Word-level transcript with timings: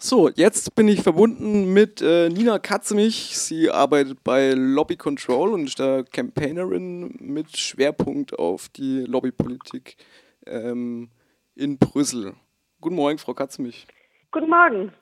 So, 0.00 0.28
jetzt 0.28 0.76
bin 0.76 0.86
ich 0.86 1.02
verbunden 1.02 1.72
mit 1.72 2.00
äh, 2.00 2.28
Nina 2.28 2.60
Katzemich. 2.60 3.36
Sie 3.36 3.68
arbeitet 3.68 4.22
bei 4.22 4.52
Lobby 4.52 4.96
Control 4.96 5.52
und 5.52 5.64
ist 5.64 5.80
da 5.80 6.04
Campaignerin 6.04 7.16
mit 7.18 7.56
Schwerpunkt 7.56 8.38
auf 8.38 8.68
die 8.68 9.00
Lobbypolitik 9.00 9.96
ähm, 10.46 11.10
in 11.56 11.78
Brüssel. 11.78 12.34
Guten 12.80 12.94
Morgen, 12.94 13.18
Frau 13.18 13.34
Katzemich. 13.34 13.88
Guten 14.30 14.48
Morgen. 14.48 14.92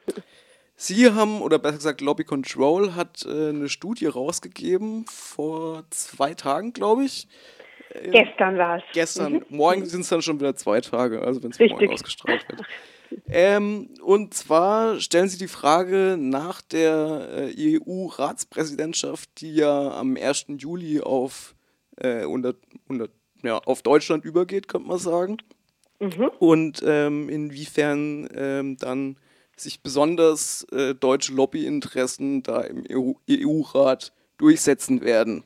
Sie 0.77 1.11
haben, 1.13 1.43
oder 1.43 1.59
besser 1.59 1.77
gesagt, 1.77 2.01
Lobby 2.01 2.25
Control 2.25 2.95
hat 2.95 3.27
äh, 3.27 3.51
eine 3.51 3.69
Studie 3.69 4.07
rausgegeben 4.07 5.05
vor 5.11 5.85
zwei 5.91 6.33
Tagen, 6.33 6.73
glaube 6.73 7.05
ich. 7.05 7.29
Äh, 7.91 8.13
gestern 8.13 8.57
war 8.57 8.79
es. 8.79 8.83
Gestern. 8.95 9.33
Mhm. 9.35 9.45
Morgen 9.51 9.85
sind 9.85 10.01
es 10.01 10.09
dann 10.09 10.23
schon 10.23 10.41
wieder 10.41 10.57
zwei 10.57 10.81
Tage, 10.81 11.21
also 11.21 11.43
wenn 11.43 11.51
es 11.51 11.59
morgen 11.59 11.91
ausgestrahlt 11.91 12.49
wird. 12.49 12.63
Ähm, 13.29 13.91
und 14.03 14.35
zwar 14.35 15.01
stellen 15.01 15.29
Sie 15.29 15.39
die 15.39 15.49
Frage 15.49 16.17
nach 16.19 16.61
der 16.63 17.53
äh, 17.57 17.79
EU-Ratspräsidentschaft, 17.79 19.29
die 19.41 19.55
ja 19.55 19.93
am 19.93 20.17
1. 20.17 20.47
Juli 20.59 21.01
auf, 21.01 21.55
äh, 21.97 22.25
unter, 22.25 22.55
unter, 22.89 23.09
ja, 23.43 23.59
auf 23.59 23.83
Deutschland 23.83 24.25
übergeht, 24.25 24.69
könnte 24.69 24.89
man 24.89 24.99
sagen. 24.99 25.39
Mhm. 26.01 26.31
Und 26.39 26.83
ähm, 26.85 27.29
inwiefern 27.29 28.29
ähm, 28.35 28.77
dann 28.77 29.17
sich 29.57 29.83
besonders 29.83 30.65
äh, 30.73 30.95
deutsche 30.95 31.33
Lobbyinteressen 31.33 32.43
da 32.43 32.61
im 32.61 32.85
EU-Rat 32.91 34.13
e 34.15 34.21
durchsetzen 34.39 35.01
werden. 35.01 35.45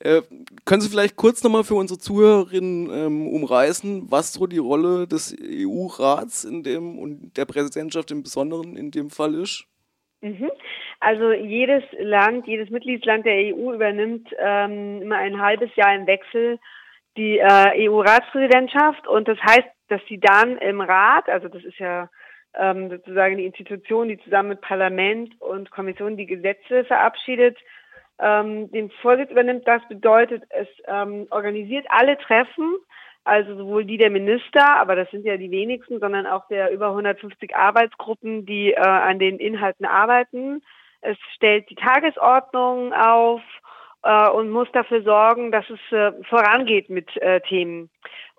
Äh, 0.00 0.22
können 0.64 0.82
Sie 0.82 0.90
vielleicht 0.90 1.16
kurz 1.16 1.42
nochmal 1.42 1.64
für 1.64 1.74
unsere 1.74 1.98
Zuhörerinnen 1.98 2.90
ähm, 2.90 3.28
umreißen, 3.28 4.10
was 4.10 4.34
so 4.34 4.46
die 4.46 4.58
Rolle 4.58 5.06
des 5.06 5.34
EU-Rats 5.40 6.44
in 6.44 6.62
dem 6.62 6.98
und 6.98 7.36
der 7.36 7.46
Präsidentschaft 7.46 8.10
im 8.10 8.22
Besonderen 8.22 8.76
in 8.76 8.90
dem 8.90 9.08
Fall 9.08 9.34
ist? 9.34 9.66
Mhm. 10.20 10.50
Also 11.00 11.32
jedes 11.32 11.82
Land, 11.98 12.46
jedes 12.46 12.70
Mitgliedsland 12.70 13.24
der 13.24 13.54
EU 13.54 13.72
übernimmt 13.72 14.28
ähm, 14.38 15.02
immer 15.02 15.16
ein 15.16 15.40
halbes 15.40 15.74
Jahr 15.76 15.94
im 15.94 16.06
Wechsel 16.06 16.58
die 17.16 17.38
äh, 17.38 17.88
EU-Ratspräsidentschaft 17.88 19.06
und 19.08 19.26
das 19.28 19.38
heißt, 19.38 19.68
dass 19.88 20.00
sie 20.08 20.18
dann 20.18 20.58
im 20.58 20.80
Rat, 20.80 21.28
also 21.28 21.48
das 21.48 21.64
ist 21.64 21.78
ja 21.78 22.10
ähm, 22.54 22.90
sozusagen 22.90 23.36
die 23.38 23.46
Institution, 23.46 24.08
die 24.08 24.18
zusammen 24.18 24.50
mit 24.50 24.60
Parlament 24.60 25.40
und 25.40 25.70
Kommission 25.70 26.16
die 26.16 26.26
Gesetze 26.26 26.84
verabschiedet, 26.84 27.56
ähm, 28.18 28.70
den 28.70 28.90
Vorsitz 29.02 29.30
übernimmt. 29.30 29.66
Das 29.66 29.82
bedeutet, 29.88 30.42
es 30.50 30.68
ähm, 30.86 31.26
organisiert 31.30 31.86
alle 31.88 32.18
Treffen, 32.18 32.76
also 33.24 33.56
sowohl 33.56 33.84
die 33.84 33.98
der 33.98 34.10
Minister, 34.10 34.76
aber 34.78 34.94
das 34.94 35.10
sind 35.10 35.24
ja 35.24 35.36
die 35.36 35.50
wenigsten, 35.50 35.98
sondern 35.98 36.26
auch 36.26 36.46
der 36.48 36.70
über 36.70 36.88
150 36.88 37.56
Arbeitsgruppen, 37.56 38.46
die 38.46 38.72
äh, 38.72 38.78
an 38.78 39.18
den 39.18 39.38
Inhalten 39.38 39.84
arbeiten. 39.84 40.62
Es 41.00 41.18
stellt 41.34 41.68
die 41.70 41.74
Tagesordnung 41.74 42.92
auf 42.92 43.42
äh, 44.02 44.30
und 44.30 44.50
muss 44.50 44.68
dafür 44.72 45.02
sorgen, 45.02 45.50
dass 45.50 45.64
es 45.68 45.80
äh, 45.92 46.12
vorangeht 46.24 46.88
mit 46.88 47.16
äh, 47.16 47.40
Themen. 47.40 47.90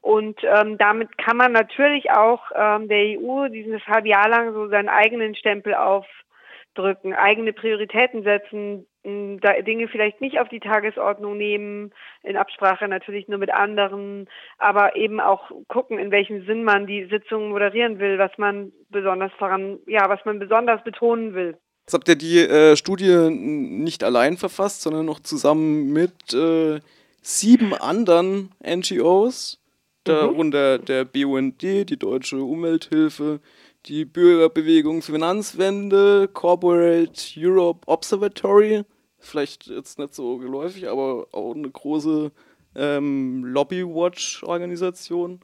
Und 0.02 0.40
ähm, 0.44 0.78
damit 0.78 1.18
kann 1.18 1.36
man 1.36 1.52
natürlich 1.52 2.12
auch 2.12 2.42
ähm, 2.56 2.88
der 2.88 3.20
EU 3.20 3.50
dieses 3.50 3.86
halbe 3.88 4.08
Jahr 4.08 4.30
lang 4.30 4.54
so 4.54 4.70
seinen 4.70 4.88
eigenen 4.88 5.36
Stempel 5.36 5.76
aufdrücken, 5.76 7.14
eigene 7.14 7.52
Prioritäten 7.52 8.24
setzen, 8.24 8.88
Dinge 9.08 9.88
vielleicht 9.88 10.22
nicht 10.22 10.40
auf 10.40 10.50
die 10.50 10.60
Tagesordnung 10.60 11.38
nehmen, 11.38 11.92
in 12.24 12.38
Absprache 12.38 12.88
natürlich 12.88 13.28
nur 13.28 13.40
mit 13.40 13.52
anderen, 13.52 14.28
aber 14.58 14.96
eben 14.96 15.20
auch 15.20 15.52
gucken, 15.68 15.98
in 16.00 16.12
welchem 16.12 16.46
Sinn 16.46 16.64
man 16.64 16.88
die 16.88 17.06
Sitzungen 17.06 17.50
moderieren 17.50 18.00
will, 18.00 18.18
was 18.18 18.32
man 18.38 18.72
besonders 18.90 19.32
voran, 19.38 19.80
ja, 19.88 20.10
was 20.10 20.24
man 20.26 20.40
besonders 20.40 20.84
betonen 20.84 21.34
will. 21.34 21.58
Jetzt 21.86 21.94
habt 21.94 22.10
ihr 22.10 22.16
die 22.16 22.40
äh, 22.40 22.76
Studie 22.76 23.30
nicht 23.30 24.04
allein 24.04 24.36
verfasst, 24.36 24.82
sondern 24.82 25.06
noch 25.06 25.22
zusammen 25.22 25.94
mit 25.94 26.34
äh, 26.34 26.82
sieben 27.22 27.74
anderen 27.74 28.52
NGOs, 28.62 29.60
darunter 30.04 30.80
mhm. 30.80 30.86
der 30.86 31.06
BUND, 31.06 31.62
die 31.62 31.98
Deutsche 31.98 32.38
Umwelthilfe, 32.38 33.40
die 33.86 34.06
Bürgerbewegung 34.06 35.02
Finanzwende, 35.02 36.28
Corporate 36.34 37.22
Europe 37.38 37.88
Observatory, 37.88 38.84
vielleicht 39.20 39.68
jetzt 39.68 40.00
nicht 40.00 40.14
so 40.14 40.38
geläufig, 40.38 40.88
aber 40.90 41.28
auch 41.32 41.54
eine 41.56 41.70
große 41.70 42.32
ähm, 42.76 43.44
Lobby-Watch-Organisation, 43.46 45.40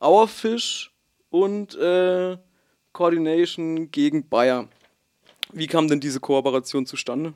Our 0.00 0.28
Fish 0.28 0.90
und 1.30 1.76
äh, 1.76 2.36
Coordination 2.92 3.90
gegen 3.90 4.28
Bayer. 4.28 4.68
Wie 5.52 5.66
kam 5.66 5.88
denn 5.88 6.00
diese 6.00 6.20
Kooperation 6.20 6.86
zustande? 6.86 7.34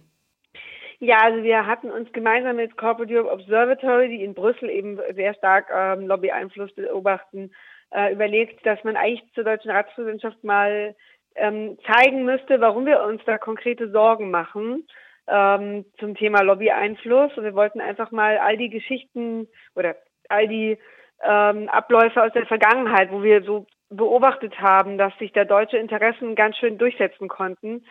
Ja, 0.98 1.18
also 1.22 1.42
wir 1.42 1.66
hatten 1.66 1.90
uns 1.90 2.12
gemeinsam 2.12 2.56
mit 2.56 2.76
Corporate 2.76 3.12
Europe 3.12 3.32
Observatory, 3.32 4.08
die 4.08 4.22
in 4.22 4.34
Brüssel 4.34 4.70
eben 4.70 5.00
sehr 5.14 5.34
stark 5.34 5.68
ähm, 5.74 6.06
Lobby-Einfluss 6.06 6.72
beobachten, 6.74 7.50
äh, 7.90 8.12
überlegt, 8.12 8.64
dass 8.64 8.82
man 8.84 8.96
eigentlich 8.96 9.24
zur 9.34 9.44
deutschen 9.44 9.72
Ratspräsidentschaft 9.72 10.44
mal 10.44 10.94
ähm, 11.34 11.76
zeigen 11.92 12.24
müsste, 12.24 12.60
warum 12.60 12.86
wir 12.86 13.02
uns 13.02 13.20
da 13.26 13.36
konkrete 13.36 13.90
Sorgen 13.90 14.30
machen 14.30 14.86
ähm, 15.32 15.84
zum 15.98 16.14
Thema 16.14 16.42
Lobby-Einfluss. 16.42 17.36
Und 17.36 17.44
wir 17.44 17.54
wollten 17.54 17.80
einfach 17.80 18.10
mal 18.10 18.38
all 18.38 18.56
die 18.56 18.70
Geschichten 18.70 19.48
oder 19.74 19.96
all 20.28 20.46
die 20.46 20.78
ähm, 21.22 21.68
Abläufe 21.68 22.22
aus 22.22 22.32
der 22.32 22.46
Vergangenheit, 22.46 23.10
wo 23.10 23.22
wir 23.22 23.42
so 23.42 23.66
beobachtet 23.88 24.58
haben, 24.60 24.98
dass 24.98 25.16
sich 25.18 25.32
da 25.32 25.44
deutsche 25.44 25.78
Interessen 25.78 26.34
ganz 26.34 26.56
schön 26.56 26.78
durchsetzen 26.78 27.28
konnten, 27.28 27.84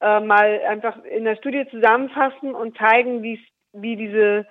äh, 0.00 0.20
mal 0.20 0.60
einfach 0.68 1.02
in 1.04 1.24
der 1.24 1.36
Studie 1.36 1.66
zusammenfassen 1.70 2.54
und 2.54 2.76
zeigen, 2.76 3.22
wie 3.22 3.96
diese 3.96 4.46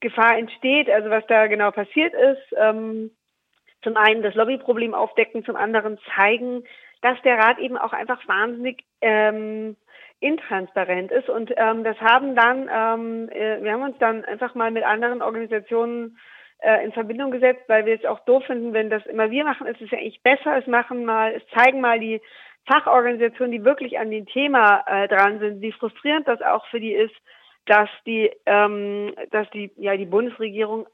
Gefahr 0.00 0.38
entsteht, 0.38 0.88
also 0.90 1.10
was 1.10 1.26
da 1.26 1.46
genau 1.46 1.70
passiert 1.70 2.14
ist. 2.14 2.54
Ähm, 2.56 3.10
zum 3.82 3.96
einen 3.96 4.22
das 4.22 4.34
Lobbyproblem 4.34 4.94
aufdecken, 4.94 5.44
zum 5.44 5.56
anderen 5.56 5.98
zeigen, 6.16 6.64
dass 7.00 7.20
der 7.22 7.38
Rat 7.38 7.58
eben 7.58 7.76
auch 7.76 7.92
einfach 7.92 8.26
wahnsinnig 8.26 8.84
ähm, 9.00 9.76
intransparent 10.20 11.12
ist. 11.12 11.28
Und 11.28 11.52
ähm, 11.56 11.84
das 11.84 11.98
haben 12.00 12.34
dann, 12.34 12.68
ähm, 12.72 13.28
äh, 13.30 13.62
wir 13.62 13.72
haben 13.72 13.82
uns 13.82 13.98
dann 13.98 14.24
einfach 14.24 14.54
mal 14.54 14.70
mit 14.70 14.84
anderen 14.84 15.22
Organisationen 15.22 16.18
äh, 16.60 16.84
in 16.84 16.92
Verbindung 16.92 17.30
gesetzt, 17.30 17.62
weil 17.68 17.86
wir 17.86 17.94
es 17.94 18.04
auch 18.04 18.20
doof 18.20 18.44
finden, 18.44 18.72
wenn 18.72 18.90
das 18.90 19.06
immer 19.06 19.30
wir 19.30 19.44
machen, 19.44 19.66
ist 19.66 19.80
es 19.80 19.90
ja 19.90 19.98
eigentlich 19.98 20.22
besser, 20.22 20.56
es 20.56 20.66
machen 20.66 21.04
mal, 21.04 21.32
es 21.34 21.42
zeigen 21.56 21.80
mal 21.80 22.00
die 22.00 22.20
Fachorganisationen, 22.66 23.52
die 23.52 23.64
wirklich 23.64 23.98
an 23.98 24.10
dem 24.10 24.26
Thema 24.26 24.84
äh, 24.86 25.08
dran 25.08 25.38
sind, 25.38 25.60
wie 25.60 25.72
frustrierend 25.72 26.26
das 26.26 26.42
auch 26.42 26.66
für 26.66 26.80
die 26.80 26.92
ist, 26.92 27.14
dass 27.66 27.88
die, 28.06 28.30
ähm, 28.46 29.14
dass 29.30 29.48
die, 29.50 29.70
ja, 29.76 29.96
die 29.96 30.06
Bundesregierung, 30.06 30.86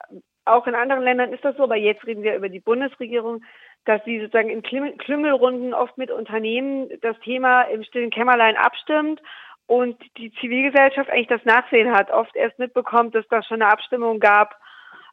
auch 0.44 0.66
in 0.66 0.74
anderen 0.74 1.02
Ländern 1.02 1.32
ist 1.32 1.44
das 1.44 1.56
so, 1.56 1.62
aber 1.62 1.76
jetzt 1.76 2.06
reden 2.06 2.22
wir 2.22 2.36
über 2.36 2.48
die 2.48 2.60
Bundesregierung, 2.60 3.42
dass 3.84 4.02
sie 4.04 4.20
sozusagen 4.20 4.50
in 4.50 4.62
Klüngelrunden 4.62 5.74
oft 5.74 5.98
mit 5.98 6.10
Unternehmen 6.10 6.88
das 7.02 7.18
Thema 7.20 7.62
im 7.62 7.84
stillen 7.84 8.10
Kämmerlein 8.10 8.56
abstimmt 8.56 9.20
und 9.66 9.96
die 10.18 10.32
Zivilgesellschaft 10.40 11.10
eigentlich 11.10 11.28
das 11.28 11.44
Nachsehen 11.44 11.92
hat, 11.92 12.10
oft 12.10 12.34
erst 12.36 12.58
mitbekommt, 12.58 13.14
dass 13.14 13.26
das 13.28 13.46
schon 13.46 13.62
eine 13.62 13.70
Abstimmung 13.70 14.20
gab 14.20 14.56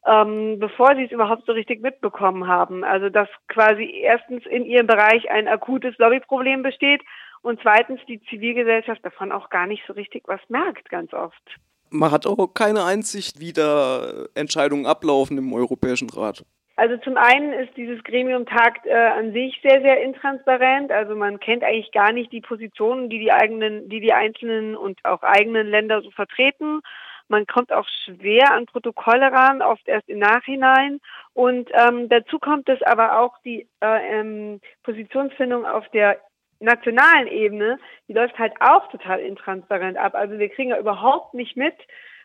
ähm, 0.05 0.57
bevor 0.59 0.95
sie 0.95 1.03
es 1.03 1.11
überhaupt 1.11 1.45
so 1.45 1.51
richtig 1.51 1.81
mitbekommen 1.81 2.47
haben. 2.47 2.83
Also 2.83 3.09
dass 3.09 3.29
quasi 3.47 3.83
erstens 4.01 4.45
in 4.45 4.65
ihrem 4.65 4.88
Bereich 4.88 5.29
ein 5.29 5.47
akutes 5.47 5.97
Lobbyproblem 5.97 6.63
besteht 6.63 7.01
und 7.41 7.59
zweitens 7.61 7.99
die 8.07 8.21
Zivilgesellschaft 8.29 9.03
davon 9.05 9.31
auch 9.31 9.49
gar 9.49 9.67
nicht 9.67 9.83
so 9.88 9.93
richtig 9.93 10.23
was 10.27 10.41
merkt, 10.49 10.89
ganz 10.89 11.13
oft. 11.13 11.41
Man 11.89 12.11
hat 12.11 12.25
auch 12.25 12.53
keine 12.53 12.85
Einsicht, 12.85 13.39
wie 13.39 13.51
da 13.53 14.25
Entscheidungen 14.33 14.85
ablaufen 14.85 15.38
im 15.38 15.53
Europäischen 15.53 16.09
Rat. 16.09 16.45
Also 16.81 16.97
zum 16.97 17.16
einen 17.16 17.53
ist 17.53 17.78
dieses 17.78 18.03
Gremium 18.03 18.47
tagt 18.47 18.88
äh, 18.88 18.92
an 18.92 19.34
sich 19.34 19.59
sehr, 19.62 19.81
sehr 19.81 20.02
intransparent. 20.02 20.92
Also 20.92 21.16
man 21.16 21.40
kennt 21.40 21.64
eigentlich 21.64 21.92
gar 21.92 22.12
nicht 22.12 22.31
die 22.31 22.42
Positionen, 22.42 23.08
die 23.08 23.19
die 23.19 23.31
eigenen, 23.31 23.88
die 23.88 24.00
die 24.00 24.13
einzelnen 24.13 24.75
und 24.75 24.98
auch 25.06 25.22
eigenen 25.22 25.68
Länder 25.68 26.01
so 26.01 26.10
vertreten. 26.10 26.81
Man 27.28 27.45
kommt 27.45 27.72
auch 27.72 27.88
schwer 28.04 28.51
an 28.51 28.66
Protokolle 28.66 29.31
ran, 29.31 29.62
oft 29.62 29.88
erst 29.88 30.10
im 30.10 30.18
Nachhinein. 30.18 31.00
Und 31.36 31.69
ähm, 31.72 32.10
dazu 32.10 32.39
kommt 32.39 32.68
es 32.68 32.81
aber 32.81 33.19
auch 33.19 33.38
die 33.45 33.68
äh, 33.80 34.19
ähm, 34.19 34.60
Positionsfindung 34.81 35.68
auf 35.68 35.88
der 35.89 36.19
nationalen 36.62 37.27
Ebene, 37.27 37.77
die 38.07 38.13
läuft 38.13 38.39
halt 38.39 38.54
auch 38.60 38.89
total 38.89 39.19
intransparent 39.19 39.98
ab. 39.98 40.16
Also 40.16 40.39
wir 40.39 40.50
kriegen 40.50 40.72
ja 40.72 40.80
überhaupt 40.80 41.36
nicht 41.36 41.56
mit, 41.56 41.75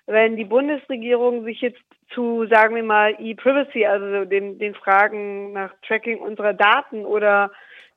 wenn 0.06 0.36
die 0.36 0.44
Bundesregierung 0.44 1.44
sich 1.44 1.60
jetzt 1.60 1.80
zu, 2.14 2.46
sagen 2.46 2.76
wir 2.76 2.84
mal, 2.84 3.16
E-Privacy, 3.18 3.84
also 3.86 4.24
den, 4.24 4.58
den 4.58 4.74
Fragen 4.74 5.52
nach 5.52 5.74
Tracking 5.86 6.18
unserer 6.18 6.54
Daten 6.54 7.04
oder 7.04 7.50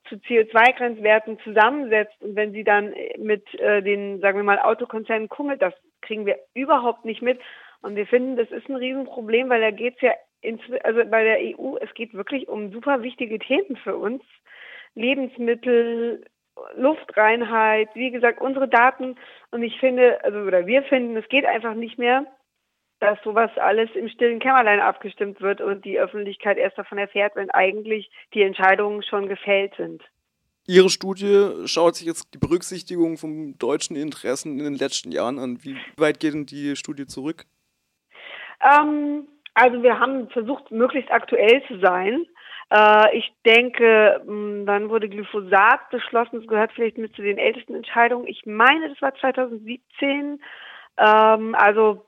zu 0.08 0.16
CO2-Grenzwerten 0.16 1.40
zusammensetzt 1.44 2.20
und 2.22 2.36
wenn 2.36 2.52
sie 2.52 2.64
dann 2.64 2.94
mit 3.18 3.44
äh, 3.60 3.84
den, 3.84 4.20
sagen 4.22 4.38
wir 4.38 4.44
mal, 4.44 4.60
Autokonzernen 4.60 5.30
kummelt, 5.30 5.62
das 5.62 5.74
kriegen 6.02 6.26
wir 6.26 6.38
überhaupt 6.56 7.06
nicht 7.06 7.22
mit. 7.22 7.40
Und 7.82 7.96
wir 7.96 8.08
finden, 8.08 8.36
das 8.36 8.50
ist 8.50 8.68
ein 8.68 8.76
Riesenproblem, 8.76 9.50
weil 9.50 9.62
da 9.62 9.72
geht 9.72 9.96
es 9.96 10.02
ja, 10.02 10.12
ins, 10.42 10.62
also 10.84 11.02
bei 11.06 11.24
der 11.24 11.38
EU, 11.40 11.78
es 11.78 11.94
geht 11.94 12.14
wirklich 12.14 12.48
um 12.48 12.72
super 12.72 13.04
wichtige 13.04 13.40
Themen 13.40 13.76
für 13.78 13.96
uns. 13.96 14.24
Lebensmittel 14.96 16.26
Luftreinheit, 16.76 17.90
wie 17.94 18.12
gesagt, 18.12 18.42
unsere 18.42 18.68
Daten. 18.68 19.16
Und 19.52 19.64
ich 19.64 19.80
finde, 19.80 20.24
also 20.24 20.40
oder 20.40 20.66
wir 20.66 20.84
finden, 20.84 21.18
es 21.18 21.28
geht 21.30 21.46
einfach 21.46 21.74
nicht 21.74 21.98
mehr, 21.98 22.26
dass 23.00 23.18
sowas 23.24 23.52
alles 23.58 23.90
im 23.96 24.10
stillen 24.10 24.40
Kämmerlein 24.40 24.80
abgestimmt 24.80 25.42
wird 25.42 25.62
und 25.62 25.86
die 25.86 26.00
Öffentlichkeit 26.00 26.58
erst 26.58 26.78
davon 26.78 26.98
erfährt, 26.98 27.36
wenn 27.36 27.50
eigentlich 27.50 28.12
die 28.34 28.42
Entscheidungen 28.42 29.04
schon 29.04 29.28
gefällt 29.28 29.74
sind. 29.76 30.04
Ihre 30.68 30.90
Studie 30.90 31.66
schaut 31.66 31.96
sich 31.96 32.06
jetzt 32.06 32.34
die 32.34 32.38
Berücksichtigung 32.38 33.18
von 33.18 33.58
deutschen 33.58 33.96
Interessen 33.96 34.60
in 34.60 34.66
den 34.66 34.76
letzten 34.76 35.12
Jahren 35.12 35.40
an. 35.40 35.64
Wie 35.64 35.76
weit 35.98 36.20
geht 36.20 36.34
denn 36.34 36.46
die 36.46 36.76
Studie 36.76 37.08
zurück? 37.08 37.46
Ähm, 38.62 39.28
also 39.56 39.82
wir 39.82 40.00
haben 40.00 40.30
versucht, 40.30 40.70
möglichst 40.70 41.12
aktuell 41.12 41.64
zu 41.68 41.80
sein. 41.80 42.26
Äh, 42.72 43.18
ich 43.18 43.32
denke, 43.46 44.22
hm, 44.26 44.66
dann 44.66 44.90
wurde 44.90 45.10
Glyphosat 45.10 45.90
beschlossen. 45.90 46.40
Das 46.40 46.48
gehört 46.48 46.72
vielleicht 46.74 46.98
mit 46.98 47.16
zu 47.16 47.22
den 47.22 47.38
ältesten 47.38 47.76
Entscheidungen. 47.76 48.28
Ich 48.28 48.46
meine, 48.46 48.90
das 48.90 49.02
war 49.02 49.16
2017. 49.16 50.42
Ähm, 50.98 51.56
also 51.56 52.06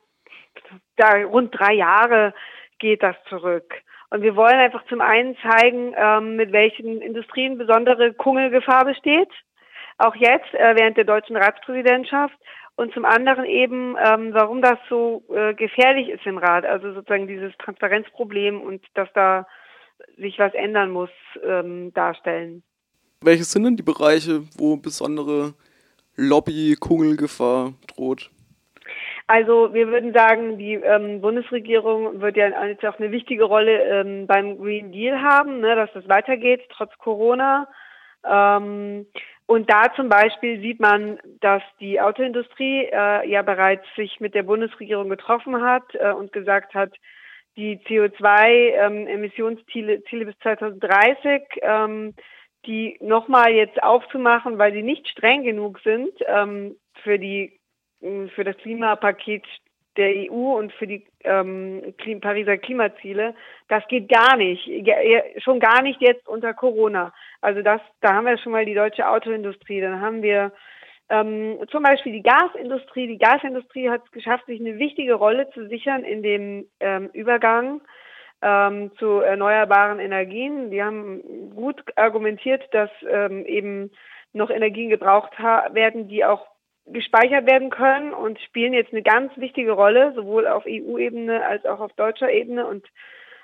da 0.98 1.24
rund 1.24 1.58
drei 1.58 1.74
Jahre 1.74 2.34
geht 2.80 3.02
das 3.04 3.16
zurück. 3.30 3.74
Und 4.10 4.24
wir 4.24 4.36
wollen 4.36 4.60
einfach 4.60 4.86
zum 4.88 5.00
einen 5.00 5.38
zeigen, 5.38 5.96
ähm, 5.98 6.36
mit 6.36 6.52
welchen 6.52 7.02
Industrien 7.02 7.58
besondere 7.58 8.14
Kungelgefahr 8.14 8.86
besteht. 8.86 9.30
Auch 9.98 10.16
jetzt 10.16 10.54
äh, 10.54 10.76
während 10.76 10.98
der 10.98 11.06
deutschen 11.06 11.38
Ratspräsidentschaft. 11.38 12.36
Und 12.76 12.94
zum 12.94 13.06
anderen 13.06 13.46
eben, 13.46 13.96
ähm, 14.04 14.34
warum 14.34 14.62
das 14.62 14.78
so 14.90 15.24
äh, 15.34 15.54
gefährlich 15.54 16.10
ist 16.10 16.26
im 16.26 16.38
Rat. 16.38 16.66
Also 16.66 16.94
sozusagen 16.94 17.28
dieses 17.28 17.56
Transparenzproblem 17.58 18.62
und 18.62 18.84
dass 18.96 19.12
da 19.14 19.48
sich 20.18 20.40
was 20.40 20.54
ändern 20.54 20.92
muss, 20.92 21.10
ähm, 21.44 21.94
darstellen. 21.94 22.64
Welche 23.22 23.44
sind 23.44 23.64
denn 23.64 23.78
die 23.78 23.84
Bereiche, 23.84 24.44
wo 24.58 24.78
besondere 24.78 25.54
Lobby-Kungelgefahr 26.16 27.74
droht? 27.96 28.32
Also 29.28 29.74
wir 29.74 29.88
würden 29.88 30.14
sagen, 30.14 30.58
die 30.58 30.74
ähm, 30.74 31.22
Bundesregierung 31.22 32.20
wird 32.20 32.36
ja 32.36 32.66
jetzt 32.66 32.86
auch 32.86 33.00
eine 33.00 33.12
wichtige 33.12 33.46
Rolle 33.46 33.84
ähm, 33.84 34.28
beim 34.28 34.58
Green 34.58 34.92
Deal 34.92 35.22
haben, 35.22 35.62
ne, 35.62 35.76
dass 35.76 35.90
das 35.94 36.10
weitergeht 36.10 36.62
trotz 36.70 36.92
Corona. 36.98 37.68
Ähm, 38.30 39.06
und 39.46 39.70
da 39.70 39.94
zum 39.96 40.10
Beispiel 40.10 40.60
sieht 40.62 40.80
man, 40.80 41.20
dass 41.40 41.62
die 41.80 42.02
Autoindustrie 42.02 42.90
äh, 42.92 43.30
ja 43.30 43.42
bereits 43.42 43.86
sich 43.96 44.20
mit 44.20 44.34
der 44.34 44.44
Bundesregierung 44.44 45.10
getroffen 45.10 45.62
hat 45.62 45.84
äh, 45.94 46.12
und 46.12 46.34
gesagt 46.34 46.74
hat, 46.74 46.94
die 47.58 47.80
CO2-Emissionsziele 47.80 49.96
ähm, 49.96 50.04
Ziele 50.10 50.26
bis 50.26 50.38
2030, 50.40 51.42
ähm, 51.62 52.14
die 52.66 52.98
nochmal 53.02 53.52
jetzt 53.52 53.82
aufzumachen, 53.82 54.58
weil 54.58 54.74
sie 54.74 54.84
nicht 54.84 55.08
streng 55.08 55.44
genug 55.44 55.80
sind 55.84 56.12
ähm, 56.28 56.76
für 57.04 57.20
die 57.20 57.58
für 58.34 58.44
das 58.44 58.58
Klimapaket 58.58 59.46
der 59.98 60.32
EU 60.32 60.58
und 60.58 60.72
für 60.74 60.88
die 60.88 61.06
ähm, 61.24 61.94
Pariser 62.22 62.58
Klimaziele, 62.58 63.36
das 63.68 63.86
geht 63.88 64.10
gar 64.10 64.38
nicht. 64.38 64.70
Schon 65.44 65.60
gar 65.60 65.82
nicht 65.82 66.02
jetzt 66.02 66.28
unter 66.28 66.54
Corona. 66.54 67.14
Also 67.42 67.62
das, 67.62 67.82
da 68.00 68.14
haben 68.14 68.26
wir 68.26 68.38
schon 68.38 68.54
mal 68.54 68.66
die 68.66 68.74
deutsche 68.74 69.08
Autoindustrie. 69.08 69.82
Dann 69.82 70.02
haben 70.02 70.22
wir 70.22 70.54
ähm, 71.12 71.60
zum 71.70 71.84
Beispiel 71.84 72.14
die 72.14 72.24
Gasindustrie. 72.24 73.08
Die 73.08 73.18
Gasindustrie 73.18 73.90
hat 73.90 74.02
es 74.06 74.12
geschafft, 74.12 74.46
sich 74.46 74.60
eine 74.60 74.80
wichtige 74.80 75.16
Rolle 75.16 75.50
zu 75.52 75.68
sichern 75.68 76.04
in 76.04 76.24
dem 76.24 76.66
ähm, 76.80 77.10
Übergang 77.14 77.82
ähm, 78.42 78.92
zu 78.98 79.20
erneuerbaren 79.20 80.00
Energien. 80.00 80.72
Die 80.72 80.82
haben 80.82 81.54
gut 81.54 81.84
argumentiert, 81.98 82.64
dass 82.72 82.90
ähm, 83.08 83.46
eben 83.46 83.92
noch 84.34 84.50
Energien 84.50 84.90
gebraucht 84.90 85.38
werden, 85.38 86.08
die 86.08 86.24
auch 86.24 86.48
gespeichert 86.88 87.46
werden 87.46 87.70
können 87.70 88.14
und 88.14 88.40
spielen 88.40 88.74
jetzt 88.74 88.94
eine 88.94 89.04
ganz 89.04 89.36
wichtige 89.36 89.74
Rolle, 89.74 90.14
sowohl 90.16 90.48
auf 90.48 90.66
EU-Ebene 90.66 91.46
als 91.46 91.66
auch 91.66 91.82
auf 91.82 91.94
deutscher 91.94 92.32
Ebene. 92.32 92.66
Und 92.66 92.88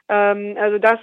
ähm, 0.09 0.56
also 0.59 0.77
das, 0.77 1.00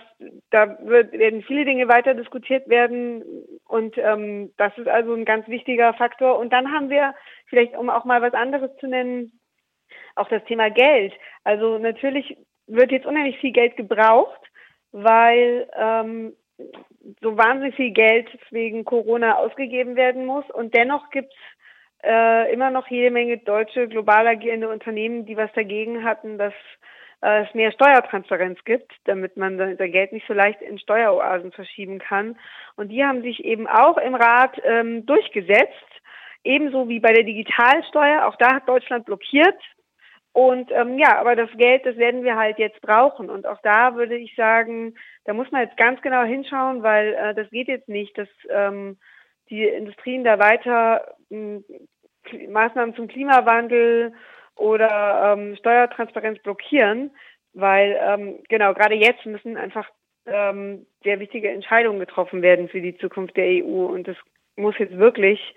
da 0.50 0.78
wird, 0.80 1.12
werden 1.12 1.42
viele 1.42 1.64
Dinge 1.64 1.88
weiter 1.88 2.14
diskutiert 2.14 2.68
werden 2.68 3.22
und 3.64 3.96
ähm, 3.98 4.52
das 4.56 4.76
ist 4.78 4.88
also 4.88 5.14
ein 5.14 5.24
ganz 5.24 5.46
wichtiger 5.48 5.92
Faktor. 5.94 6.38
Und 6.38 6.52
dann 6.52 6.72
haben 6.72 6.90
wir 6.90 7.14
vielleicht, 7.46 7.76
um 7.76 7.90
auch 7.90 8.04
mal 8.04 8.22
was 8.22 8.34
anderes 8.34 8.70
zu 8.78 8.86
nennen, 8.86 9.38
auch 10.14 10.28
das 10.28 10.44
Thema 10.44 10.70
Geld. 10.70 11.12
Also 11.42 11.78
natürlich 11.78 12.36
wird 12.66 12.92
jetzt 12.92 13.06
unheimlich 13.06 13.38
viel 13.38 13.52
Geld 13.52 13.76
gebraucht, 13.76 14.40
weil 14.92 15.68
ähm, 15.76 16.34
so 17.20 17.36
wahnsinnig 17.36 17.74
viel 17.74 17.90
Geld 17.90 18.28
wegen 18.50 18.84
Corona 18.84 19.36
ausgegeben 19.36 19.96
werden 19.96 20.24
muss. 20.24 20.48
Und 20.50 20.74
dennoch 20.74 21.10
gibt 21.10 21.32
es 21.32 22.08
äh, 22.08 22.52
immer 22.52 22.70
noch 22.70 22.86
jede 22.88 23.10
Menge 23.10 23.38
deutsche 23.38 23.88
global 23.88 24.26
agierende 24.26 24.68
Unternehmen, 24.68 25.26
die 25.26 25.36
was 25.36 25.52
dagegen 25.52 26.04
hatten, 26.04 26.38
dass 26.38 26.54
es 27.20 27.54
mehr 27.54 27.72
Steuertransparenz 27.72 28.62
gibt, 28.64 28.92
damit 29.04 29.36
man 29.36 29.56
sein 29.56 29.92
Geld 29.92 30.12
nicht 30.12 30.26
so 30.26 30.34
leicht 30.34 30.60
in 30.60 30.78
Steueroasen 30.78 31.52
verschieben 31.52 31.98
kann. 31.98 32.36
Und 32.76 32.88
die 32.88 33.04
haben 33.04 33.22
sich 33.22 33.44
eben 33.44 33.66
auch 33.66 33.96
im 33.96 34.14
Rat 34.14 34.60
ähm, 34.64 35.06
durchgesetzt, 35.06 35.72
ebenso 36.42 36.88
wie 36.88 37.00
bei 37.00 37.12
der 37.12 37.24
Digitalsteuer. 37.24 38.26
Auch 38.26 38.36
da 38.36 38.56
hat 38.56 38.68
Deutschland 38.68 39.06
blockiert. 39.06 39.58
Und 40.32 40.70
ähm, 40.72 40.98
ja, 40.98 41.16
aber 41.18 41.36
das 41.36 41.48
Geld, 41.56 41.86
das 41.86 41.96
werden 41.96 42.24
wir 42.24 42.36
halt 42.36 42.58
jetzt 42.58 42.80
brauchen. 42.80 43.30
Und 43.30 43.46
auch 43.46 43.60
da 43.62 43.94
würde 43.94 44.16
ich 44.16 44.34
sagen, 44.34 44.94
da 45.24 45.32
muss 45.32 45.50
man 45.52 45.62
jetzt 45.62 45.76
ganz 45.76 46.02
genau 46.02 46.24
hinschauen, 46.24 46.82
weil 46.82 47.14
äh, 47.14 47.34
das 47.34 47.48
geht 47.50 47.68
jetzt 47.68 47.88
nicht, 47.88 48.18
dass 48.18 48.28
ähm, 48.50 48.98
die 49.48 49.64
Industrien 49.64 50.24
da 50.24 50.38
weiter 50.40 51.14
hm, 51.30 51.64
Maßnahmen 52.48 52.96
zum 52.96 53.06
Klimawandel 53.06 54.12
oder 54.56 55.32
ähm, 55.32 55.56
Steuertransparenz 55.56 56.40
blockieren, 56.42 57.10
weil 57.52 57.98
ähm, 58.00 58.38
genau 58.48 58.74
gerade 58.74 58.94
jetzt 58.94 59.24
müssen 59.26 59.56
einfach 59.56 59.88
ähm, 60.26 60.86
sehr 61.02 61.20
wichtige 61.20 61.50
Entscheidungen 61.50 62.00
getroffen 62.00 62.42
werden 62.42 62.68
für 62.68 62.80
die 62.80 62.96
Zukunft 62.96 63.36
der 63.36 63.64
EU 63.64 63.86
und 63.86 64.08
es 64.08 64.16
muss 64.56 64.78
jetzt 64.78 64.96
wirklich 64.96 65.54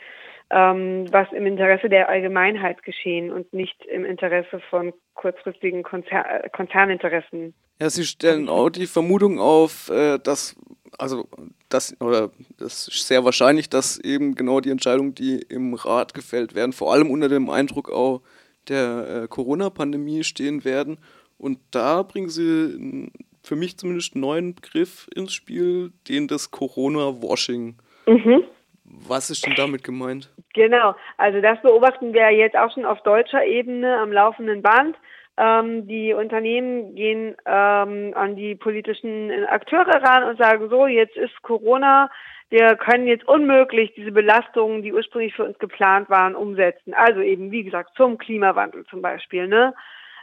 ähm, 0.49 1.05
was 1.11 1.27
im 1.33 1.45
Interesse 1.45 1.89
der 1.89 2.09
Allgemeinheit 2.09 2.83
geschehen 2.83 3.31
und 3.31 3.51
nicht 3.53 3.85
im 3.85 4.05
Interesse 4.05 4.61
von 4.69 4.93
kurzfristigen 5.13 5.83
Konzer 5.83 6.23
Konzerninteressen. 6.53 7.53
Ja, 7.79 7.89
Sie 7.89 8.05
stellen 8.05 8.49
auch 8.49 8.69
die 8.69 8.87
Vermutung 8.87 9.39
auf, 9.39 9.89
äh, 9.89 10.17
dass 10.19 10.55
also 10.97 11.27
das 11.69 11.99
oder 11.99 12.31
das 12.57 12.87
ist 12.87 13.07
sehr 13.07 13.25
wahrscheinlich, 13.25 13.69
dass 13.69 13.99
eben 13.99 14.35
genau 14.35 14.61
die 14.61 14.69
Entscheidungen, 14.69 15.13
die 15.13 15.41
im 15.41 15.73
Rat 15.73 16.13
gefällt 16.13 16.55
werden, 16.55 16.73
vor 16.73 16.93
allem 16.93 17.11
unter 17.11 17.27
dem 17.27 17.49
Eindruck 17.49 17.91
auch 17.91 18.21
der 18.69 19.23
äh, 19.23 19.27
Corona-Pandemie 19.27 20.23
stehen 20.23 20.65
werden. 20.65 20.99
Und 21.37 21.59
da 21.71 22.03
bringen 22.03 22.29
sie 22.29 23.11
für 23.43 23.55
mich 23.55 23.77
zumindest 23.77 24.15
einen 24.15 24.21
neuen 24.21 24.55
Begriff 24.55 25.07
ins 25.15 25.33
Spiel, 25.33 25.91
den 26.07 26.27
des 26.27 26.51
Corona-Washing. 26.51 27.77
Mhm. 28.07 28.43
Was 28.83 29.29
ist 29.29 29.45
denn 29.45 29.53
damit 29.55 29.83
gemeint? 29.83 30.33
Genau, 30.53 30.95
also 31.17 31.41
das 31.41 31.61
beobachten 31.61 32.13
wir 32.13 32.31
jetzt 32.31 32.57
auch 32.57 32.73
schon 32.73 32.85
auf 32.85 33.01
deutscher 33.03 33.45
Ebene 33.45 33.97
am 33.97 34.11
laufenden 34.11 34.61
Band. 34.61 34.95
Ähm, 35.37 35.87
die 35.87 36.13
Unternehmen 36.13 36.95
gehen 36.95 37.35
ähm, 37.45 38.13
an 38.15 38.35
die 38.35 38.55
politischen 38.55 39.29
Akteure 39.45 40.01
ran 40.01 40.23
und 40.23 40.37
sagen 40.37 40.69
so, 40.69 40.87
jetzt 40.87 41.15
ist 41.15 41.41
Corona, 41.43 42.09
wir 42.49 42.75
können 42.77 43.07
jetzt 43.07 43.27
unmöglich 43.27 43.93
diese 43.95 44.11
Belastungen, 44.11 44.81
die 44.81 44.93
ursprünglich 44.93 45.35
für 45.35 45.43
uns 45.43 45.59
geplant 45.59 46.09
waren, 46.09 46.35
umsetzen. 46.35 46.93
Also 46.93 47.21
eben, 47.21 47.51
wie 47.51 47.63
gesagt, 47.63 47.91
zum 47.95 48.17
Klimawandel 48.17 48.85
zum 48.85 49.01
Beispiel. 49.01 49.47
Ne? 49.47 49.73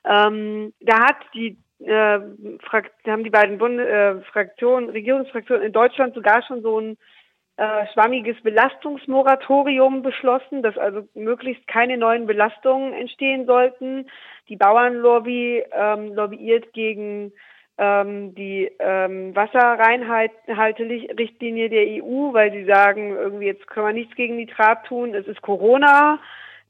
Ähm, 0.05 0.73
da 0.81 1.01
hat 1.01 1.17
die 1.35 1.59
äh, 1.81 2.21
haben 3.07 3.25
die 3.25 3.31
beiden 3.31 3.59
Bund 3.59 3.79
äh, 3.79 4.21
Fraktionen, 4.33 4.91
Regierungsfraktionen 4.91 5.65
in 5.65 5.73
Deutschland 5.73 6.15
sogar 6.15 6.43
schon 6.43 6.63
so 6.63 6.81
ein 6.81 6.97
äh, 7.57 7.87
schwammiges 7.93 8.41
Belastungsmoratorium 8.43 10.03
beschlossen, 10.03 10.63
dass 10.63 10.79
also 10.79 11.07
möglichst 11.15 11.67
keine 11.67 11.99
neuen 11.99 12.27
Belastungen 12.27 12.93
entstehen 12.95 13.47
sollten. 13.47 14.09
Die 14.49 14.57
Bauernlobby 14.57 15.65
ähm, 15.73 16.15
lobbyiert 16.15 16.73
gegen 16.73 17.33
ähm, 17.77 18.35
die 18.35 18.71
ähm, 18.79 19.35
Wasserreinhalterichtlinie 19.35 21.69
der 21.69 22.03
EU, 22.03 22.33
weil 22.33 22.53
sie 22.53 22.65
sagen, 22.65 23.17
irgendwie 23.17 23.47
jetzt 23.47 23.67
können 23.67 23.89
wir 23.89 23.93
nichts 23.93 24.15
gegen 24.15 24.37
Nitrat 24.37 24.87
tun, 24.87 25.13
es 25.15 25.27
ist 25.27 25.43
Corona. 25.43 26.21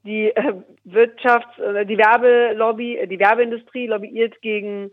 Die 0.04 0.34
äh, 0.34 0.54
Wirtschafts-, 0.84 1.84
die 1.84 1.99
Werbelobby, 1.99 2.96
äh, 2.99 3.06
die 3.06 3.18
Werbeindustrie 3.18 3.87
lobbyiert 3.87 4.40
gegen 4.42 4.90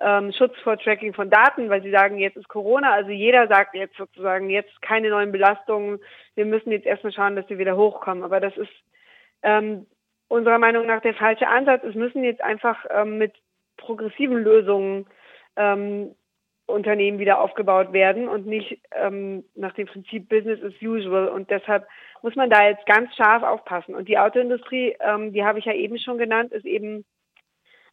ähm, 0.00 0.32
Schutz 0.32 0.56
vor 0.62 0.78
Tracking 0.78 1.14
von 1.14 1.30
Daten, 1.30 1.70
weil 1.70 1.82
sie 1.82 1.90
sagen, 1.90 2.18
jetzt 2.18 2.36
ist 2.36 2.48
Corona, 2.48 2.92
also 2.92 3.10
jeder 3.10 3.46
sagt 3.46 3.74
jetzt 3.74 3.96
sozusagen, 3.96 4.50
jetzt 4.50 4.82
keine 4.82 5.10
neuen 5.10 5.32
Belastungen, 5.32 6.00
wir 6.34 6.44
müssen 6.44 6.72
jetzt 6.72 6.86
erstmal 6.86 7.12
schauen, 7.12 7.36
dass 7.36 7.48
wir 7.48 7.58
wieder 7.58 7.76
hochkommen. 7.76 8.24
Aber 8.24 8.40
das 8.40 8.56
ist 8.56 8.72
ähm, 9.42 9.86
unserer 10.28 10.58
Meinung 10.58 10.86
nach 10.86 11.00
der 11.00 11.14
falsche 11.14 11.46
Ansatz. 11.46 11.84
Es 11.84 11.94
müssen 11.94 12.24
jetzt 12.24 12.42
einfach 12.42 12.84
ähm, 12.90 13.18
mit 13.18 13.32
progressiven 13.76 14.42
Lösungen 14.42 15.06
ähm, 15.56 16.14
Unternehmen 16.66 17.18
wieder 17.18 17.40
aufgebaut 17.40 17.92
werden 17.92 18.28
und 18.28 18.46
nicht 18.46 18.80
ähm, 18.92 19.44
nach 19.54 19.74
dem 19.74 19.86
Prinzip 19.86 20.28
Business 20.28 20.62
as 20.62 20.72
usual. 20.82 21.28
Und 21.28 21.50
deshalb 21.50 21.86
muss 22.22 22.36
man 22.36 22.48
da 22.48 22.66
jetzt 22.66 22.86
ganz 22.86 23.14
scharf 23.14 23.42
aufpassen. 23.42 23.94
Und 23.94 24.08
die 24.08 24.18
Autoindustrie, 24.18 24.96
ähm, 25.00 25.32
die 25.32 25.44
habe 25.44 25.58
ich 25.58 25.66
ja 25.66 25.74
eben 25.74 25.98
schon 25.98 26.16
genannt, 26.16 26.52
ist 26.52 26.64
eben 26.64 27.04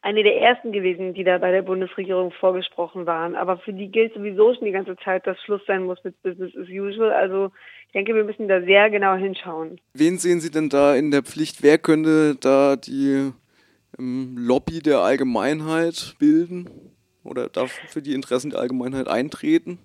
eine 0.01 0.23
der 0.23 0.41
ersten 0.41 0.71
gewesen, 0.71 1.13
die 1.13 1.23
da 1.23 1.37
bei 1.37 1.51
der 1.51 1.61
Bundesregierung 1.61 2.31
vorgesprochen 2.31 3.05
waren. 3.05 3.35
Aber 3.35 3.57
für 3.57 3.73
die 3.73 3.89
gilt 3.89 4.13
sowieso 4.13 4.53
schon 4.53 4.65
die 4.65 4.71
ganze 4.71 4.95
Zeit, 4.97 5.27
dass 5.27 5.39
Schluss 5.41 5.61
sein 5.67 5.83
muss 5.83 6.03
mit 6.03 6.19
Business 6.23 6.55
as 6.55 6.69
usual. 6.69 7.11
Also 7.11 7.51
ich 7.87 7.91
denke, 7.91 8.15
wir 8.15 8.23
müssen 8.23 8.47
da 8.47 8.61
sehr 8.61 8.89
genau 8.89 9.15
hinschauen. 9.15 9.81
Wen 9.93 10.17
sehen 10.17 10.39
Sie 10.39 10.49
denn 10.49 10.69
da 10.69 10.95
in 10.95 11.11
der 11.11 11.23
Pflicht? 11.23 11.61
Wer 11.61 11.77
könnte 11.77 12.35
da 12.39 12.77
die 12.77 13.31
ähm, 13.99 14.35
Lobby 14.37 14.79
der 14.79 14.99
Allgemeinheit 14.99 16.15
bilden 16.17 16.90
oder 17.23 17.49
darf 17.49 17.71
für 17.87 18.01
die 18.01 18.13
Interessen 18.13 18.51
der 18.51 18.59
Allgemeinheit 18.59 19.07
eintreten? 19.07 19.79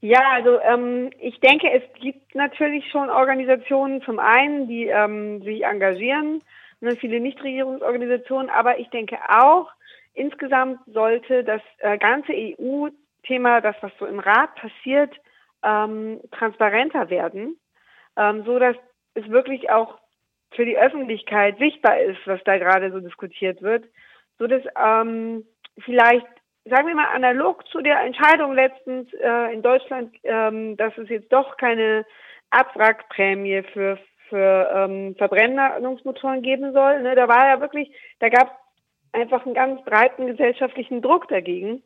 Ja, 0.00 0.30
also 0.32 0.58
ähm, 0.60 1.10
ich 1.18 1.38
denke, 1.40 1.70
es 1.70 1.82
gibt 2.00 2.34
natürlich 2.34 2.90
schon 2.90 3.10
Organisationen 3.10 4.00
zum 4.02 4.18
einen, 4.18 4.66
die 4.66 4.86
ähm, 4.86 5.42
sich 5.42 5.64
engagieren 5.64 6.42
ne, 6.80 6.96
viele 6.96 7.20
Nichtregierungsorganisationen, 7.20 8.50
aber 8.50 8.78
ich 8.78 8.88
denke 8.90 9.18
auch, 9.28 9.70
insgesamt 10.14 10.80
sollte 10.86 11.44
das 11.44 11.62
äh, 11.78 11.98
ganze 11.98 12.32
EU-Thema, 12.32 13.60
das 13.60 13.76
was 13.80 13.92
so 13.98 14.06
im 14.06 14.18
Rat 14.18 14.54
passiert, 14.56 15.14
ähm, 15.62 16.20
transparenter 16.32 17.10
werden, 17.10 17.58
ähm, 18.16 18.44
so 18.44 18.58
dass 18.58 18.76
es 19.14 19.28
wirklich 19.28 19.70
auch 19.70 19.98
für 20.52 20.64
die 20.64 20.78
Öffentlichkeit 20.78 21.58
sichtbar 21.58 22.00
ist, 22.00 22.18
was 22.26 22.42
da 22.44 22.58
gerade 22.58 22.90
so 22.90 23.00
diskutiert 23.00 23.62
wird, 23.62 23.84
so 24.38 24.46
dass 24.46 24.62
ähm, 24.82 25.44
vielleicht 25.78 26.26
sagen 26.64 26.88
wir 26.88 26.94
mal 26.94 27.14
analog 27.14 27.66
zu 27.68 27.80
der 27.80 28.00
Entscheidung 28.02 28.54
letztens 28.54 29.12
äh, 29.14 29.52
in 29.52 29.62
Deutschland, 29.62 30.14
ähm, 30.24 30.76
dass 30.76 30.96
es 30.98 31.08
jetzt 31.08 31.32
doch 31.32 31.56
keine 31.56 32.04
Abwrackprämie 32.50 33.62
für 33.72 33.98
für 34.28 34.70
ähm, 34.72 35.16
Verbrennungsmotoren 35.16 36.40
geben 36.40 36.72
soll. 36.72 37.02
Ne, 37.02 37.14
da 37.14 37.28
war 37.28 37.48
ja 37.48 37.60
wirklich, 37.60 37.90
da 38.20 38.28
gab 38.28 38.48
es 38.48 39.20
einfach 39.20 39.44
einen 39.44 39.54
ganz 39.54 39.84
breiten 39.84 40.26
gesellschaftlichen 40.26 41.02
Druck 41.02 41.28
dagegen, 41.28 41.82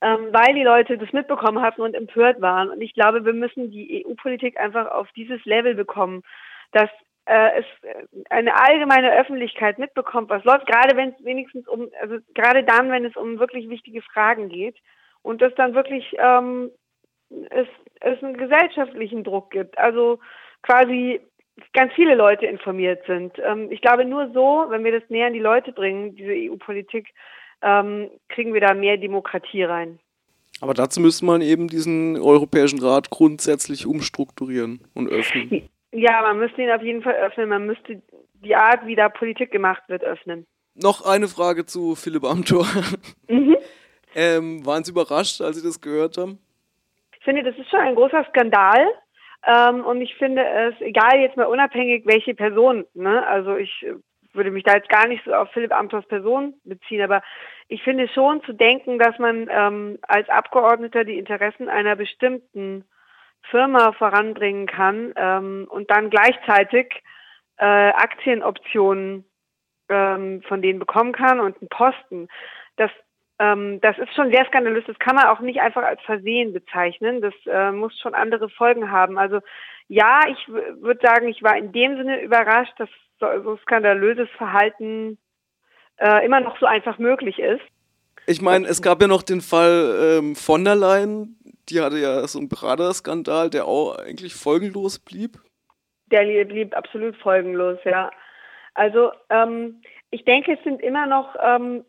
ähm, 0.00 0.28
weil 0.32 0.54
die 0.54 0.64
Leute 0.64 0.98
das 0.98 1.12
mitbekommen 1.12 1.60
hatten 1.60 1.82
und 1.82 1.94
empört 1.94 2.40
waren. 2.40 2.70
Und 2.70 2.80
ich 2.80 2.94
glaube, 2.94 3.24
wir 3.24 3.34
müssen 3.34 3.70
die 3.70 4.04
EU-Politik 4.04 4.58
einfach 4.58 4.90
auf 4.90 5.12
dieses 5.12 5.44
Level 5.44 5.74
bekommen, 5.74 6.22
dass 6.72 6.90
äh, 7.26 7.60
es 7.60 7.64
eine 8.30 8.54
allgemeine 8.54 9.12
Öffentlichkeit 9.12 9.78
mitbekommt, 9.78 10.30
was 10.30 10.44
läuft, 10.44 10.66
gerade 10.66 10.96
wenn 10.96 11.10
es 11.10 11.24
wenigstens 11.24 11.66
um, 11.68 11.88
also 12.00 12.18
gerade 12.34 12.64
dann, 12.64 12.90
wenn 12.90 13.04
es 13.04 13.16
um 13.16 13.38
wirklich 13.38 13.68
wichtige 13.68 14.02
Fragen 14.02 14.48
geht 14.48 14.76
und 15.22 15.42
dass 15.42 15.54
dann 15.56 15.74
wirklich 15.74 16.16
ähm, 16.18 16.70
es, 17.50 17.66
es 18.00 18.22
einen 18.22 18.36
gesellschaftlichen 18.36 19.24
Druck 19.24 19.50
gibt. 19.50 19.76
Also 19.76 20.20
quasi 20.62 21.20
ganz 21.72 21.92
viele 21.94 22.14
Leute 22.14 22.46
informiert 22.46 23.04
sind. 23.06 23.32
Ähm, 23.44 23.70
ich 23.70 23.80
glaube, 23.80 24.04
nur 24.04 24.30
so, 24.32 24.66
wenn 24.68 24.84
wir 24.84 24.98
das 24.98 25.08
näher 25.10 25.26
an 25.26 25.32
die 25.32 25.40
Leute 25.40 25.72
bringen, 25.72 26.14
diese 26.14 26.32
EU-Politik, 26.32 27.08
ähm, 27.62 28.10
kriegen 28.28 28.54
wir 28.54 28.60
da 28.60 28.74
mehr 28.74 28.98
Demokratie 28.98 29.64
rein. 29.64 29.98
Aber 30.60 30.74
dazu 30.74 31.00
müsste 31.00 31.24
man 31.24 31.42
eben 31.42 31.68
diesen 31.68 32.20
Europäischen 32.20 32.80
Rat 32.80 33.10
grundsätzlich 33.10 33.86
umstrukturieren 33.86 34.80
und 34.94 35.08
öffnen. 35.08 35.68
Ja, 35.98 36.20
man 36.20 36.38
müsste 36.38 36.60
ihn 36.60 36.70
auf 36.70 36.82
jeden 36.82 37.02
Fall 37.02 37.14
öffnen. 37.14 37.48
Man 37.48 37.64
müsste 37.64 38.02
die 38.34 38.54
Art, 38.54 38.86
wie 38.86 38.96
da 38.96 39.08
Politik 39.08 39.50
gemacht 39.50 39.82
wird, 39.88 40.04
öffnen. 40.04 40.46
Noch 40.74 41.06
eine 41.06 41.26
Frage 41.26 41.64
zu 41.64 41.94
Philipp 41.94 42.24
Amthor. 42.24 42.66
Mhm. 43.28 43.56
ähm, 44.14 44.66
waren 44.66 44.84
Sie 44.84 44.92
überrascht, 44.92 45.40
als 45.40 45.56
Sie 45.56 45.66
das 45.66 45.80
gehört 45.80 46.18
haben? 46.18 46.38
Ich 47.18 47.24
finde, 47.24 47.42
das 47.42 47.56
ist 47.56 47.70
schon 47.70 47.80
ein 47.80 47.94
großer 47.94 48.26
Skandal. 48.28 48.86
Ähm, 49.46 49.86
und 49.86 50.02
ich 50.02 50.14
finde 50.16 50.44
es, 50.44 50.74
egal 50.80 51.18
jetzt 51.18 51.38
mal 51.38 51.46
unabhängig, 51.46 52.04
welche 52.04 52.34
Person, 52.34 52.84
ne? 52.92 53.26
also 53.26 53.56
ich 53.56 53.86
würde 54.34 54.50
mich 54.50 54.64
da 54.64 54.74
jetzt 54.74 54.90
gar 54.90 55.08
nicht 55.08 55.24
so 55.24 55.32
auf 55.32 55.50
Philipp 55.52 55.72
Amthors 55.72 56.06
Person 56.08 56.54
beziehen, 56.64 57.00
aber 57.00 57.22
ich 57.68 57.82
finde 57.82 58.06
schon 58.08 58.42
zu 58.42 58.52
denken, 58.52 58.98
dass 58.98 59.18
man 59.18 59.48
ähm, 59.50 59.98
als 60.02 60.28
Abgeordneter 60.28 61.04
die 61.04 61.18
Interessen 61.18 61.70
einer 61.70 61.96
bestimmten 61.96 62.84
Firma 63.50 63.92
voranbringen 63.92 64.66
kann 64.66 65.12
ähm, 65.16 65.66
und 65.70 65.90
dann 65.90 66.10
gleichzeitig 66.10 67.02
äh, 67.58 67.64
Aktienoptionen 67.64 69.24
ähm, 69.88 70.42
von 70.42 70.62
denen 70.62 70.78
bekommen 70.78 71.12
kann 71.12 71.40
und 71.40 71.60
einen 71.60 71.68
Posten. 71.68 72.28
Das 72.76 72.90
ähm, 73.38 73.80
das 73.82 73.98
ist 73.98 74.14
schon 74.14 74.32
sehr 74.32 74.46
skandalös. 74.46 74.84
Das 74.86 74.98
kann 74.98 75.14
man 75.14 75.26
auch 75.26 75.40
nicht 75.40 75.60
einfach 75.60 75.82
als 75.82 76.00
Versehen 76.02 76.52
bezeichnen. 76.52 77.20
Das 77.20 77.34
äh, 77.46 77.70
muss 77.70 77.98
schon 77.98 78.14
andere 78.14 78.48
Folgen 78.48 78.90
haben. 78.90 79.18
Also 79.18 79.40
ja, 79.88 80.20
ich 80.28 80.48
würde 80.48 81.00
sagen, 81.02 81.28
ich 81.28 81.42
war 81.42 81.56
in 81.56 81.72
dem 81.72 81.96
Sinne 81.96 82.22
überrascht, 82.22 82.72
dass 82.78 82.88
so, 83.20 83.26
so 83.42 83.56
skandalöses 83.58 84.28
Verhalten 84.36 85.18
äh, 85.98 86.24
immer 86.24 86.40
noch 86.40 86.58
so 86.58 86.66
einfach 86.66 86.98
möglich 86.98 87.38
ist. 87.38 87.62
Ich 88.26 88.42
meine, 88.42 88.66
es 88.66 88.82
gab 88.82 89.00
ja 89.00 89.08
noch 89.08 89.22
den 89.22 89.40
Fall 89.40 90.18
ähm, 90.18 90.34
von 90.34 90.64
der 90.64 90.74
Leyen, 90.74 91.38
die 91.68 91.80
hatte 91.80 91.98
ja 91.98 92.26
so 92.26 92.38
einen 92.38 92.48
Beraterskandal, 92.48 93.50
der 93.50 93.66
auch 93.66 93.96
eigentlich 93.98 94.34
folgenlos 94.34 94.98
blieb. 94.98 95.38
Der 96.06 96.24
blieb 96.44 96.76
absolut 96.76 97.16
folgenlos, 97.16 97.78
ja. 97.84 98.10
Also 98.74 99.12
ähm, 99.30 99.80
ich 100.10 100.24
denke, 100.24 100.52
es 100.52 100.64
sind 100.64 100.80
immer 100.82 101.06
noch 101.06 101.34
ähm, 101.40 101.84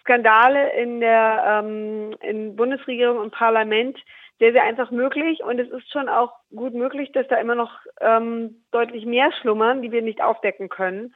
Skandale 0.00 0.72
in 0.80 1.00
der 1.00 1.62
ähm, 1.64 2.14
in 2.20 2.56
Bundesregierung 2.56 3.18
und 3.18 3.32
Parlament 3.32 3.98
sehr, 4.38 4.52
sehr 4.52 4.64
einfach 4.64 4.90
möglich. 4.90 5.42
Und 5.42 5.58
es 5.58 5.70
ist 5.70 5.90
schon 5.90 6.08
auch 6.08 6.32
gut 6.54 6.74
möglich, 6.74 7.12
dass 7.12 7.26
da 7.28 7.36
immer 7.36 7.54
noch 7.54 7.72
ähm, 8.00 8.64
deutlich 8.70 9.06
mehr 9.06 9.32
schlummern, 9.40 9.82
die 9.82 9.92
wir 9.92 10.02
nicht 10.02 10.22
aufdecken 10.22 10.68
können, 10.68 11.14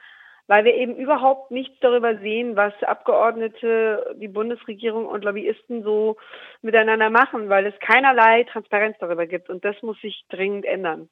weil 0.49 0.65
wir 0.65 0.73
eben 0.73 0.95
überhaupt 0.95 1.51
nichts 1.51 1.79
darüber 1.79 2.17
sehen, 2.17 2.55
was 2.55 2.73
Abgeordnete, 2.81 4.15
die 4.19 4.27
Bundesregierung 4.27 5.05
und 5.05 5.23
Lobbyisten 5.23 5.83
so 5.83 6.17
miteinander 6.63 7.11
machen, 7.11 7.49
weil 7.49 7.67
es 7.67 7.79
keinerlei 7.79 8.45
Transparenz 8.45 8.97
darüber 8.99 9.27
gibt. 9.27 9.51
Und 9.51 9.63
das 9.63 9.79
muss 9.83 10.01
sich 10.01 10.25
dringend 10.29 10.65
ändern. 10.65 11.07